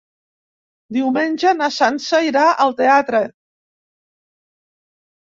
Diumenge 0.97 1.53
na 1.59 1.69
Sança 1.77 2.23
irà 2.31 2.49
al 2.67 2.77
teatre. 2.83 3.23